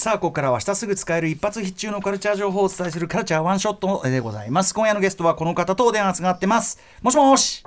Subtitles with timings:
[0.00, 4.72] さあここからは明日すぐ使える一発必中のカルチャー情報をお伝えするカルチャーワンショットでございます。
[4.72, 6.80] 今夜のゲストはこの方とお電話つがってます。
[7.02, 7.62] もしもし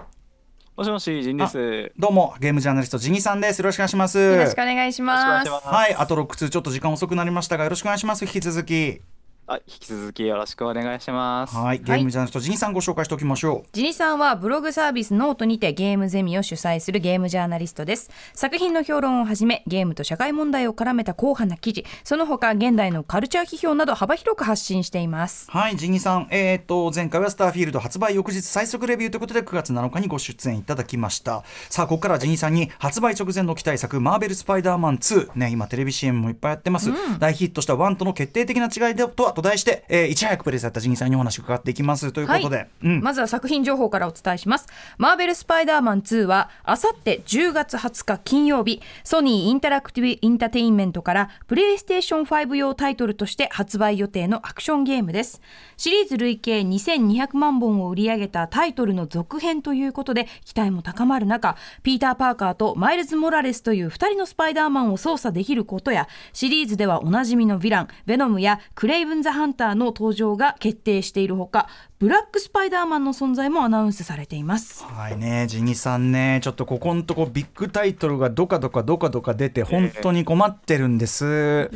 [0.76, 1.92] もしもし、ジンです。
[1.96, 3.60] どうもゲームジャーナリストジニさんです。
[3.60, 4.17] よろしくお願いします。
[4.17, 5.49] よろしくお願いします。
[5.51, 8.26] はいあと6通ちょっと時間遅くなりましたがよろしくお願いします。
[8.26, 9.00] 引き続き
[9.46, 11.55] あ、引き続きよろしくお願いします。
[11.55, 11.79] はい。
[11.79, 13.69] ゲームジャーナリストジニさんご紹介しておきましょう。
[13.73, 18.09] ジニさんはブログサービスノートにてゲームゼミを主催するゲームジャーナリストです。
[18.34, 25.51] 作品の評論をはじめ、ゲームと社会問題を絡めた硬派な記事、その他現代のカルチャー批評など幅広く発信しています。
[25.51, 31.43] はい、ジニさん、えー、と前回はスターフィールド発売翌日最速レビューということで9月7日にご出演いただきました。
[31.70, 44.67] さあここからはジニさんに発売直前の期待作「マーベル・スパイダーマン2」ね今テレビ CM もいっぱいやってます、大ヒットした1との決定的な違いでとはと題して、えーいち早くプレイされたジニさんにお話を伺っていきますということで、はいうんまずは作品情報からお伝えします。
[44.97, 55.41] マーベル・スパイダーマン2は、あさって10月20日金曜日、ソニーインタラクティブ・インターテインメントから、プレイステーション5用タイトルとして発売予定のアクションゲームです。
[55.77, 74.84] シリーズ累計2200万本を売り上げたタイトルの続編ということで、期待も高まる中、ピーター・パーカーとマイルズ・モラレスという2人のスパイダーマンを操作できることや、シリーズではおなじみのヴィラン、ベノムやクレイブン・ザ・ハンターの登場が決定しているほか、ブラックスパイダーマンの存在もアナウンスされています。
[74.84, 81.72] はいね、ジニさんね、ちょっとここのとこビッグタイトルがどかどかどかどか出て、本当に困ってるんです。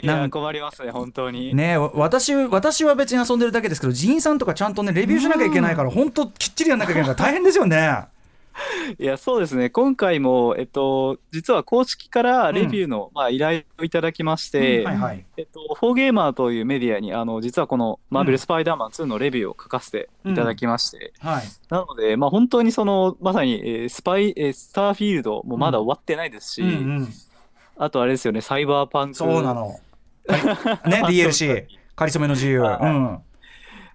[0.00, 1.54] いや、なん困りますね、本当に。
[1.54, 8.04] ねわ私私は別に遊んでるだけですけど、ジンさんとかちゃんとね、レビューしなきゃいけないから、本当、きっちりやんなきゃいけないから大変ですよね。
[8.98, 9.70] いや、そうですね。
[9.70, 15.24] 今回も、えっと、実は公式からレビューの、まあ、依頼をいただきまして、はいはい。
[15.36, 21.44] えっと、フォーゲーマーというメディアに、あの、実はこのマーベル・スパイダーマン2のレビューを書かせていただきまして、はい。
[21.68, 26.72] なので、まあ、本当にその、まさに、えースパイ、えースターフィールドもまだ終わってないですし、うんう
[27.02, 27.08] ん、
[27.76, 29.14] あとあれですよね、サイバーパンク。
[29.14, 29.78] そうなの。
[30.86, 32.60] ね、 DLC、かりそめの自由。
[32.60, 33.18] はいうん。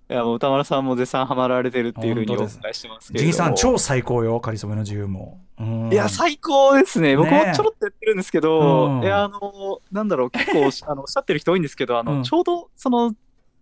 [0.10, 3.26] いや、もう歌丸さんも絶賛ハマられてるっていうふうにお伝えしてますけれども。
[3.26, 5.40] ジンさん、超最高よ、かりそめの自由も。
[5.60, 7.16] うんいや、最高ですね。
[7.16, 13.14] 僕もちょろっとやってるんですけど、うんいや、あの、なんだろう、結構、あの、おっしゃってる人多いんですけど、あの、うんちょうど、その、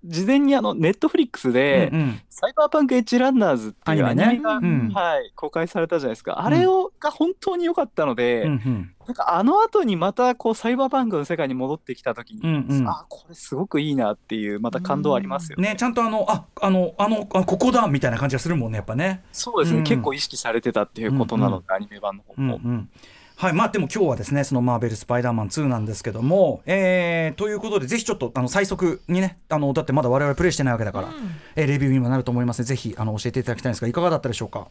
[0.04, 2.22] 事前にあの、ネットフリックスで、うんうん。
[2.30, 6.44] サイバーパンクエッジランナーズっていうアニメが、うんはい、公開されたじゃないですか。
[6.44, 8.96] あれを、が本当に良かったので、うんうん。
[9.06, 12.88] なんかあの後にまた、こう、サイバーパンクの世界に戻ってきた時に、うんうん。
[12.88, 15.70] あ、これすごくいいなっていう、また感動ありますよね。
[15.70, 19.24] ね、ちゃんとあの、あ、あの、あの、あここだみたいな感じがするもんね、やっぱね。
[19.32, 22.60] そうですね、うん結構意識されてたっていうことなので、アニメ版の方も。
[22.64, 22.90] うんうん
[23.42, 31.08] はいまあ、でも今日はですねそのマーベル・スパイダーマン2なんですけども、えーということでぜひちょっとあの最速にねあのだってまだ我々プレイしてないわけだから、
[31.56, 32.60] えーレビューにもなると思います。
[32.60, 34.68] のでぜひあの教えていただきたいんですがいかがだったでしょうか？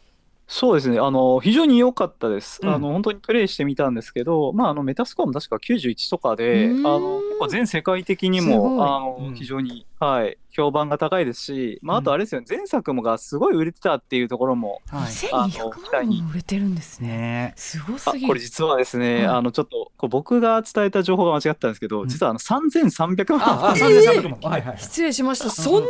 [0.47, 2.69] そうですね、あの非常に良かったです、うん。
[2.69, 2.93] あの。
[2.93, 9.35] 本当にプレイしてみたんですけど、まあ、あのメタスコアも確か91とかで、あの結構全世界的にもあの、うん。
[9.35, 12.03] 非常に、はい、評判が高いですし、まあ、うん。
[12.03, 15.03] あとあれですよね、前作もがすごい売れてたっていうところも、はい。
[15.11, 17.09] 1200万本も売れてるんですね。
[17.09, 17.53] ね。
[17.57, 18.29] すごあすぎる。
[18.29, 19.27] これ実はですね、はい。
[19.27, 22.09] あのちょっとこう僕が伝えた情報が間違ったんですけど、うん。
[22.09, 24.79] 実はあの3300万ああえ3300万はいはい。
[24.79, 25.51] 失礼しました。
[25.51, 25.87] そんなに？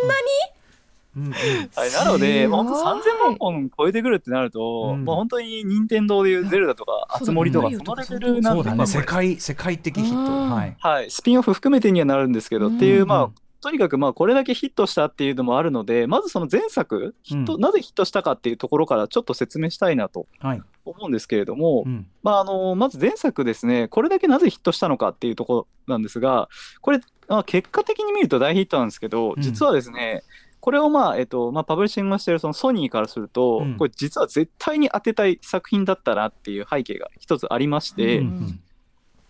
[1.17, 1.33] うんうん。
[1.33, 5.05] はい、なので、まあ、本当すごい3000万本超えてくるってなると、うん。
[5.05, 8.87] もう本当に任天堂でいうゼルダとか、そうだあつ森とか、そのとかレベルなんで、そうだね。
[8.87, 10.17] 世界世界的ヒット。
[10.17, 10.51] うん。
[10.51, 10.77] はい。
[10.79, 12.77] はい、スピンオフ含めてにはなるんですけど、うん。
[12.77, 20.63] っていう、まあうん、とにかくまあこれだけヒットしたっていうのもあるので、まずその前作、ヒットうんなぜヒットしたかっていうところからちょっと説明したいなとはい。
[20.85, 22.07] 思うんですけれども、うん。
[22.23, 26.49] まあ、あのまず前作ですね、これだけなぜヒットしたのかっていうところなんですが、
[26.81, 29.43] これ、まあ、結果的に見ると大ヒットなんですけど、うん。
[29.43, 30.23] 実はですね、
[30.61, 33.77] これをまあ、えっと、まあ、パブリッシングをしているそのソニーからすると、うん。
[33.77, 38.61] これ実は絶対に当てたい作品だったなっていう背景が一つありまして、うんうん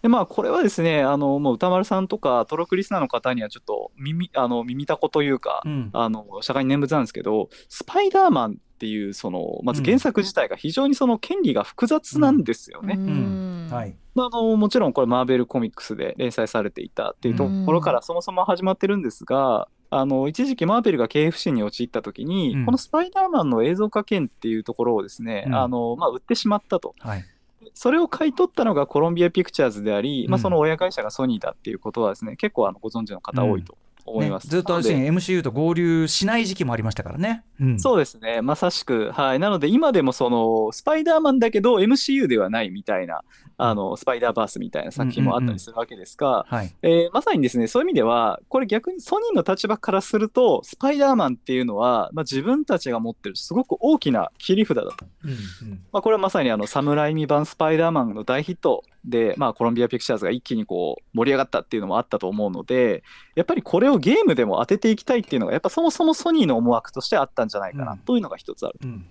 [0.03, 5.91] でまあ、これはですね、あのもう歌丸さんとかトロクリスナーの方にはちょっと耳あの耳たこというか、うん。
[5.93, 12.95] あの社会に念仏なんですけど、スパイダーマンっていうその、まず原作自体が非常にその権利が複雑なんですよね。
[12.97, 13.69] うん。
[13.71, 13.95] はい。
[14.15, 22.65] まあ、あのもちろんこれ、マーベルコミックスで連載されていたっていうところからそもそも始まってるんですが、あの一時期、マーベルが経営不振に陥ったときに、うん。
[22.65, 25.55] このスパイダーマンの映像化権っていうところをですね、うん。
[25.55, 26.95] あのまあ、売ってしまったと。
[27.01, 27.25] はい。
[27.75, 30.43] それを買い取ったのがコロンビアピクチャーズであり、まあ、うん。
[30.43, 33.77] その親会社がソニーだっていうことはですね、結構あのご存知の方多いと
[34.11, 34.45] 思います。
[34.45, 37.45] ねずっとなの MCU と合流しない時期もありましたからね。
[37.61, 39.11] うんそうですね、まさしく。
[39.13, 39.39] はい。
[39.39, 43.23] なので、今でもその、スパイダーマンだけど MCU ではないみたいな、
[43.57, 54.93] あの、スパイダーバースみたいな作品もあったりするわけですが、はいえーまさにですね、そういう意味では、これ逆にソニーの立場からすると、スパイダーマンっていうのは、まあ、自分たちが持ってるすごく大きな切り札だと。
[55.25, 55.37] うんうん
[55.93, 63.03] まあ、これはまさにあの、サムライミ版スパイダーマンの大ヒットで、まあ、コロンビア・ピクチャーズが一気にこう盛り上がったっていうのもあったと思うので
[63.35, 67.99] やっぱりこれをゲームでも当てていきたいっていうのがやっぱそもそもソニーの思惑としてあったんじゃないかうなん。
[67.99, 68.79] というのが一つある。
[68.83, 69.07] うん。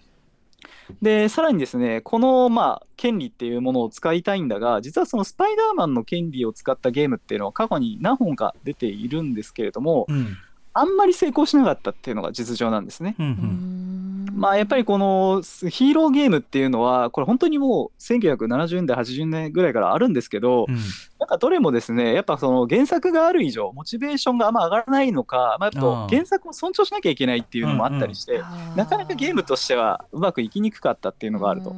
[1.01, 10.37] でさらにですねこのまあ権利っていうものを使いたいんだが実はそのスパイダーマンの権利を使ったゲームっていうのは過去に何本か出ているんですけれどもうん。
[10.73, 13.15] あんまり成功しなかったっていうのが実情なんですね。
[13.19, 13.98] うんううんん
[14.39, 20.77] まあやっぱりこのヒーローゲームっていうのはこれ本当にもう1970年代80年ぐらいからあるんですけど、うん
[21.19, 28.41] なんかどれもですねやっぱその原作がある以上モチベーションがあんま上がらないのか、まあ、やっぱ原作を尊重しなきゃいけないっていうのもあったりして、
[28.77, 31.75] なかなかゲームとしてはうまくいきにくかったっていうのがあると。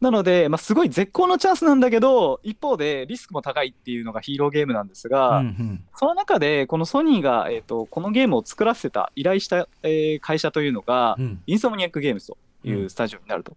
[0.00, 11.42] なので、まあ、すごい絶好のチャンスなんだけど一方でリスクも高いっていうのがヒーローゲームなんですが、うんその中でこのソニーが、えー、とこのゲームを作らせた依頼した、えー会社というのが、うん。
[11.46, 13.56] インソムニアックゲームズというスタジオになると。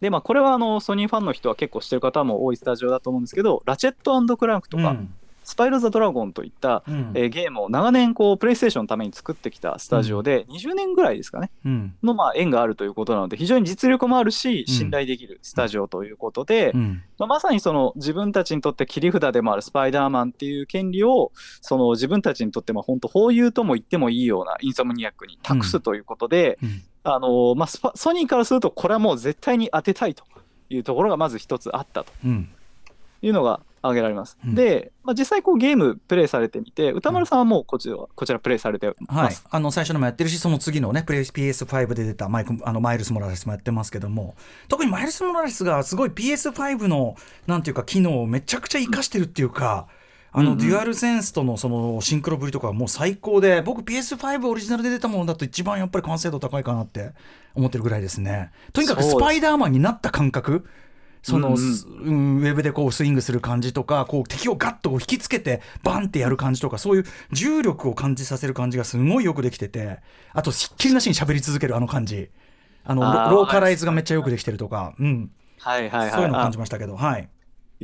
[0.00, 3.94] でまあ、これはあのソニーファンの人は結構知ってる方も多いスタジオだと思うんですけど、ラチェッ
[4.26, 5.14] トクランクとか、うん
[5.44, 7.12] スパイロ・ザ・ドラゴンといった、うん。
[7.14, 11.94] えーゲームを長年こうプレイステーションのために作ってきたスタジオで、20年ぐらいですかね、うん。
[12.02, 14.74] のまあ縁があるということなので、非常に実力もあるし、うん。
[14.74, 17.02] 信頼できるスタジオということで、うん。
[17.18, 26.82] まあ、まさにその自分たちにとって切り札でもあるスパイダーマンっていう権利をその自分たちにとっても本当法有とも言ってもいいようなインソムニアックに託すということで、うん。
[27.04, 30.24] あのまあ、スパソニーからするとこれはもう絶対に当てたいと
[30.70, 32.48] いうところがまず一つあったとうん。
[33.20, 34.38] いうのが挙げられます。
[34.44, 34.54] うん。
[34.54, 38.96] で、まあ、実際こうゲームプレイされてみて歌丸さんはもうこちらこちらプレイされてはい。
[39.08, 44.34] ます。、あの最初のもやってるしその次のねプレイ PS5 で出たマイクあのマイルス・モラレスもやってますけども
[44.68, 47.16] 特にマイルス・モラレスがすごい PS5 の
[47.46, 49.86] なんていうか機能をめちゃくちゃ活かしてるっていうか、
[50.32, 50.58] あの、うん。
[50.58, 57.12] うんデュアルセンスとのそのシンクロぶりとかはもう最高で僕 PS5 オリジナルで出たものだと一番やっぱり完成度高いかなって
[57.54, 58.50] 思ってるぐらいですね。
[58.72, 60.66] とにかくスパイダーマンになった感覚
[61.24, 70.00] その、うんウェブでこうスイングする感じとかこう敵をガッと引きつけてバンってやる感じとかそういう重力を感じさせる感じがすごいよくできてて
[70.34, 72.30] あとひっきりなしに喋り続けるあの感じ。
[72.84, 75.30] あのロローカライズがめっちゃよくできてるとか、うん。
[75.58, 76.10] はいはいはい。
[76.10, 76.96] そういうのをあ感じましたけど。
[76.96, 77.30] はい。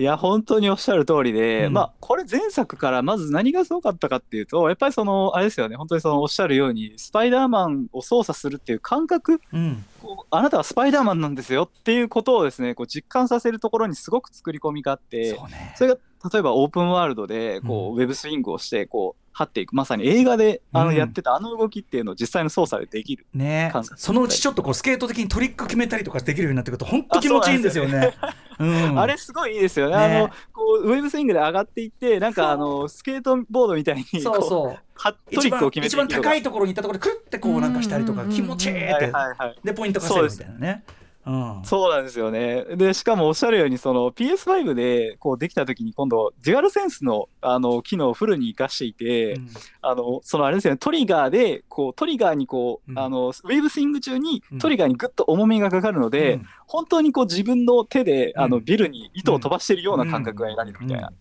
[0.00, 1.75] いや本当におっしゃる通りで、うん。
[1.75, 9.85] まあこれ前作からまず何がすごかったかっていうとやっぱりそのあれですよね本当にそのおっしゃるようにスパイダーマンを操作するっていう感覚うん。
[10.00, 15.75] こうあなたはスパイダーマンなんですよっていうことをですねこう実感させるところにすごく作り込みがあってそうね。
[15.76, 15.99] それが
[16.32, 19.75] 例えばオープンワールドでこう、うウェブスイングをしてこう張っていく。
[19.75, 20.87] まさに映画であうん。
[20.88, 24.00] のやってたあの動きっていうのを実際の操作でできる、ね感覚。
[24.00, 28.15] そのうちちょっとこうスケート的にトリック決めたりとかできるようになってくると本当気持ちいいんですよね。
[28.59, 29.00] うん。
[29.00, 29.97] あれすごいいいですよね。
[29.97, 34.79] ねあのこうウェブスイングで上がっていってなんかあの スケートボードみたいにこそうそう。
[34.94, 38.26] はト一番リックを決めて一番高いところに行ったところでくるってこうなんかしたりとかうん。
[38.26, 38.83] うんうん気持ちいいって。
[38.93, 40.85] はいはいはいでポイント稼ぐみたいなね。
[40.88, 41.00] う
[41.31, 41.61] ん。
[41.64, 42.64] そうなんですよね。
[42.76, 49.49] で、しかもおっしゃるように、その PS5 でこうできたときに、今度、デュアルセンスのあの機能をフルに活かしていて、うん。
[49.82, 52.99] あのそのあれですよね、トリガーで、こうトリガーにこう、うん。
[52.99, 54.58] あのウェーブスイング中にうん。
[54.58, 56.46] トリガーにぐっと重みがかかるので、うん。
[56.67, 58.50] 本当にこう自分の手であうん。
[58.52, 61.08] のビルに糸を飛ばしているような感覚が得られるみたいな。
[61.08, 61.14] うん。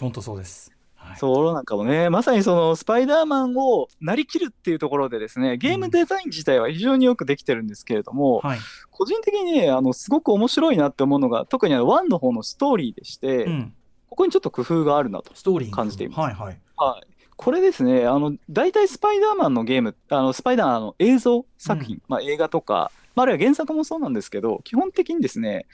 [0.00, 0.75] 本当そうです。
[1.06, 1.16] はい。
[1.18, 8.58] そうなんかもね、まさにそのスパイダーマンをなりきるっていうところでですね、ゲームデザイン自体は非常によくできてるんですけれども、はい。
[8.90, 13.74] 個人的にね、あのすごく面白いなって思うのが、特にあの1の方のストーリーでして、うん。
[14.08, 15.34] ここにちょっと工夫があるなと。
[15.34, 16.20] ストーリー感じています。
[16.20, 16.60] はいはい。
[16.78, 25.66] はい、これですね、あの大体スパイダーマンのゲーム、あのスパイダーマンの映像作品、うまあ、映画とか、まあ、あるいは原作もそうなんですけど、基本的にですね、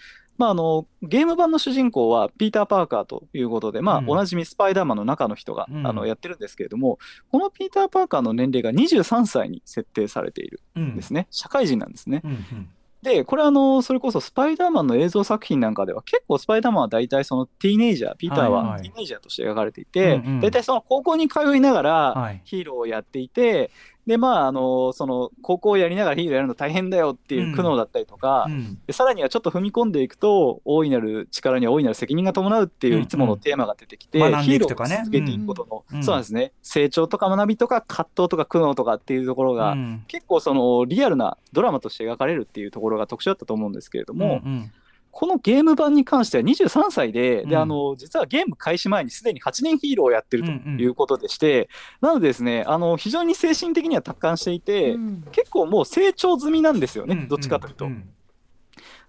[0.43, 4.11] まあ、あのゲーム版の主人公はピーター・パーカーということで、まあうん。
[4.11, 5.87] おなじみスパイダーマンの中の人が、うん。
[5.87, 6.99] あのやってるんですけれども、
[7.31, 12.23] このピーター・パーカーの年齢が23歳に設定されているうんんですね、社会人なんですね。
[12.25, 12.69] うんうん。
[13.03, 18.73] で、これあの、それこそスパイダーマンの映像作品なんかでは、結構スパイダーマンは大体そのティーネイジャー、ピーターはいはい。
[18.73, 20.41] はティーネイジャーとして描かれていて、うんうん。
[20.41, 22.43] 大体その高校に通いながらはい。
[22.45, 23.71] ヒーローをやっていて、
[24.07, 28.79] で、まあ、あの、その高校をやりながらヒーローやるの大変だよっていう苦悩だったりとか、うん。
[28.87, 33.03] でさらにはちょっと踏み込んでいくと、大いなる力には大いなる責任が伴うっていううん。
[33.03, 34.97] いつものテーマが出てきて、学んでヒーローいくとかね。
[34.97, 36.05] を続けていくことの、うん。
[36.05, 40.05] そうなんですね、成長とか学びとか葛藤とか苦悩とかっていうところが、うん。
[40.09, 44.73] 結構そのリアルなドラマとして描かれるっていうところが特徴だったと思うんですけれども、うんうん
[45.13, 47.55] このゲーム版に関しては23歳で、でうん。
[47.57, 50.81] あの実はゲーム開始前にすでに8年ヒーローをやってるとうんうん。
[50.81, 51.69] いうことでして、
[52.01, 55.25] なのでですねあの非常に精神的には達観していて、うん。
[55.31, 57.29] 結構もう成長済みなんですよね、うん。
[57.29, 57.87] どっちかというと。
[57.87, 58.05] ん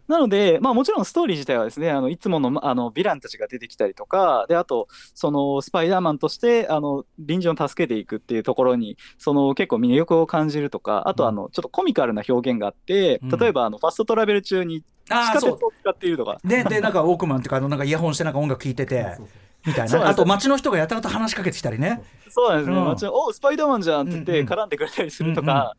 [0.08, 13.40] なので、まあ、もちろんストーリー自体はですね、あのいつものあのヴィランたちが出てきたりとか、であと、そのスパイダーマンとしてあの隣人を助けていくっていうところに、その結構魅力を感じるとか、あとあの、ちょっとコミカルな表現があって、うん。
[13.40, 19.06] 例えばあのファストトラベル中に地下鉄を使っているとか、ででなんかウォークマンっていうかあのなんかイヤホンしてなんか音楽聴いてて
[19.66, 20.20] みたいそうなんです。
[20.20, 22.04] なあと街の人がやたらと話しかけてきたりね。
[22.30, 22.86] そうなんですね、うん。
[22.86, 25.76] 街のおスパイダーマンじゃんって言って絡んでくれたりするとか、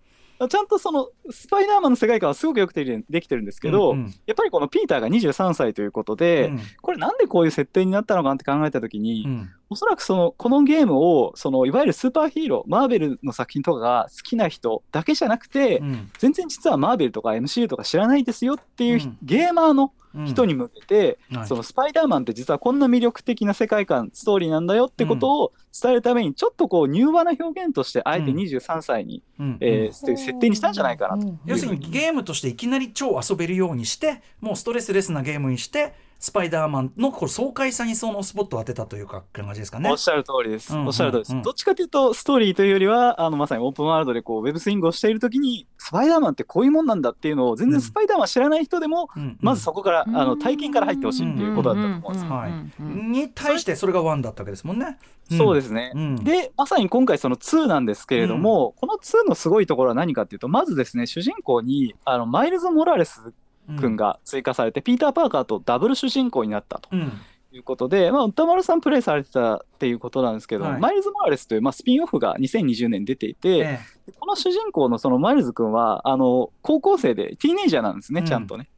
[0.49, 4.15] ちゃんとそのスパイダーマンの世界観はすごくよくできてできてるんですけど、うんうん。
[4.27, 6.61] やっぱりこのピーターが23歳ということで、うん。
[6.83, 9.51] これなんでこういう設定になったのかなって考えたときに、うん。
[9.71, 16.11] おそらくそのこのゲームをそのいわゆるスーパーヒーローマーベルの作品とかが好きな人だけじゃなくて、うん。
[16.19, 19.19] 全然実はマーベルとか MCU とか知らないですよっていう、うん。
[19.23, 21.47] ゲーマーのうん人に向けて、はい。
[21.47, 28.37] そのスパイダーマンって実はこんな魅力的な世界観ストーリーなんだよってことを伝えるためにちょっとこう柔和な表現としてあえてうん。
[28.39, 29.59] 23歳に、うん。
[29.61, 31.35] えー設設定にしたんじゃないかなと。
[31.47, 35.95] 要するにゲームとしていきなり超遊べるようにしてもうストレスレスなゲームにして
[36.25, 39.97] スパイダーマンのこう爽快さにそのスポットを当てたというか感じですかねおっ。
[39.99, 40.75] しゃる通りです。
[40.75, 41.35] うんおっしゃる通りです。
[41.35, 52.25] うんどっちかというと、ストーリーというよりは、あのまさにオープンワールドでこうウェブスイングをしているときに、スパイダーマンってこういうもんなんだっていうのを、全然スパイダーマン知らない人でも、うんうんまずそこから、あの体験から入ってほしいっていうことだったと思うんです。
[52.25, 54.97] はいに対してそれが1だったわけですもんね。
[55.31, 55.93] そうですね。
[55.95, 63.35] うんで、まさに今回その2なんですけれども、この2のすごいところは何かっていうと、まずですね、主人公に、あの、マイルズ・モラレス
[63.79, 66.89] 君が追加されて、ピーター・パーカーとダブル主人公になったと。
[66.93, 67.13] うん。
[67.53, 70.81] いうことで、まあ、宇多丸さんプレイされてたっていうことなんですけど、はい。
[70.81, 73.81] マイルズ・モラレスという、まあ、スピンオフが2020年出ていて、え
[74.19, 78.27] この主人公のそのマイルズ君はあの高校生でティーネイジャーなんですね、うん。
[78.27, 78.69] ちゃんとね。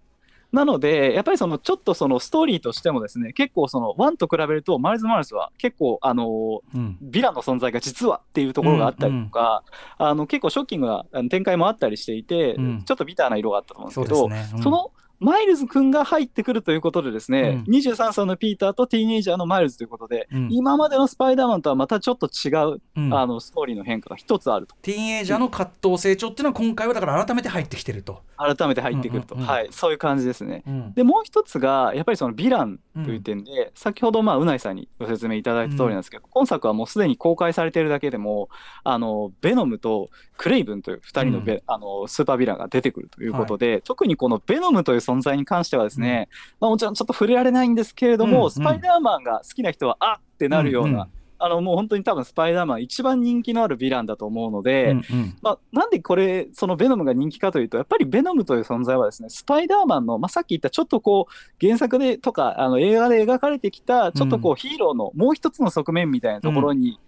[0.57, 6.99] なので、やっぱりそのちょっとそのストーリーとしてもですね、結構その1と比べると、マイルズ・モラレスは結構あのえうん。
[7.11, 9.63] ヴィランの存在が実はっていうところがあったりとか、
[9.99, 12.83] あの結構ショッキングな展開もあったりしていて、うん。
[12.85, 14.57] ちょっとビターな色があったと思うんですそうけど、ですね。
[14.57, 14.63] うん。
[14.63, 17.75] そのマイルズ君が入ってくるということでですね、うん。
[17.75, 20.49] 23歳のピーターとティーネイジャーのマイルズということで、うん。
[20.51, 23.15] 今までのスパイダーマンとはまたちょっと違う、うん。
[23.15, 24.77] あのストーリーの変化が一つあると。
[24.83, 28.23] ティーンエイジャーの葛藤成長っていうのは今回はだから改めて入ってきてると。
[28.37, 29.53] 改めて入ってくると、うんうんうん。
[29.53, 30.63] はい、そういう感じですね。
[30.67, 30.95] うん。
[30.95, 38.49] でもう一つがやっぱりそのヴィランという点で、先ほどまあうないさんにご説明いただいた通りなんですけど、今作はもうすでに公開されているだけでも
[38.85, 46.29] あのベノムとクレイブンという2人のベ、あのスーパーヴィランが出てくるということで、特にこのベノムという存在に関してはですね、
[46.61, 48.51] まあ、もちろんちょっと触れられないんですけれども、うんうん。
[48.51, 51.09] スパイダーマンが好きな人はあっってなるような、うんうん。
[51.39, 55.37] あのもう本当に多分スパイダーマン一番人気のあるヴィランだと思うので、うんうん。
[55.43, 66.99] まあ、なんでこれ、そのベノムが人気かというと、やっぱりベノムという存在はですね、スパイダーマンの、まあ、さっき言ったちょっとこう、原作でとか、あの映画で描かれてきた、ちょっとこう、ヒーローのもう一つの側面みたいなところに、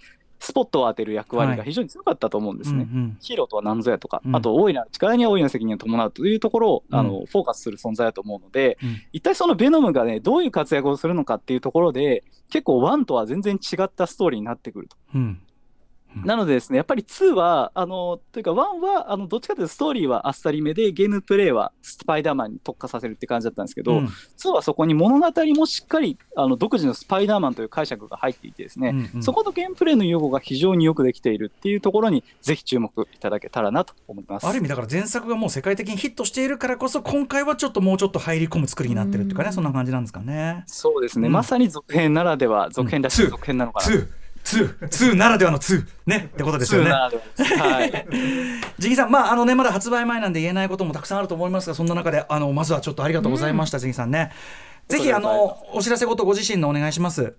[0.41, 2.89] スポットを当てる役割が非常に強かったと思うんですね。
[2.91, 4.37] うんヒーローとは何ぞやとか、うん。
[4.37, 8.97] あと大いな力には大いな責任を伴うというところを、あのフォーカスする存在だと思うので、うん。
[9.13, 14.97] 一体そのベノムがね、どういう活躍をするのかっていうところで、結構1とは全然違ったストーリーになってくると。
[16.21, 16.27] うん。
[16.27, 24.05] なのでですね、やっぱり2は、あの、というか1は、あの、どっちかというとストーリーはあっさりめで、ゲームプレイはスパイダーマンに特化させるって感じだったんですけど、うん。
[24.07, 29.23] 2はそこに物語もしっかり、あの、独自のスパイダーマンという解釈が入っていてですね、うんうん。
[29.23, 34.47] そことゲームプレイの融合が非常によくできているっていうところに、ぜひ注目いただけたらなと思います。
[34.47, 40.65] ある意味だから前作がもう世界的にヒットしているからこそ今回はちょっともうちょっと入り込む作りになってるっていうかねそんな感じなんですかね。
[40.67, 41.33] そうですね、うん。
[41.33, 43.31] まさに続編ならでは、続編だし、うん。
[43.31, 43.97] 続編なのかな。
[44.57, 46.31] 2、2、2ならではの2ね。
[46.33, 48.07] ってことですよ2ねはい。
[48.79, 54.33] ジギさん、まああのね、まだ発売前なんで言えないこともたくさんあると思いますが、そんな中で、あのまずはちょっとありがとうございました、ジギさんね。
[54.89, 57.35] ぜひあのお知らせごとご自身のお願いします。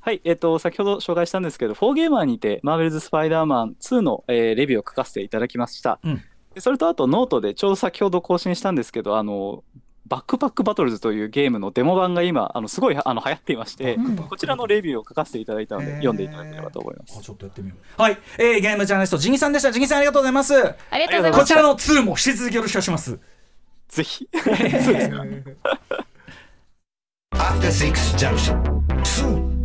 [0.00, 5.98] はい、えっ、と、先ほど紹介したんですけど、フォーゲーマーにて、マーベルズ・スパイダーマン2の、えーレビューを書かせていただきました。
[6.04, 6.22] うん。
[6.54, 9.64] でそれとあと、ノートで、ちょうど先ほど更新したんですけど、あの、
[10.08, 17.18] Backpack Battles というゲームのデモ版が今、あのすごいあの流行っていまして、うんこちらのレビューを書かせていただいたので、読んでいただければと思います。
[17.18, 18.02] あちょっとやってみよう。
[18.02, 19.72] はい、えー、ゲームジャーナリストジニさんでした。
[19.72, 20.54] ジニさんありがとうございます。
[20.54, 20.58] あ
[20.98, 23.18] りがとうございますこちらの2も引き続きよろしくお願いします。
[23.88, 24.28] ぜひ。
[24.34, 25.24] そうですか。
[27.34, 29.55] After Six Junction.